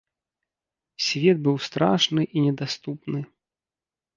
[1.09, 3.19] Свет быў страшны і недаступны.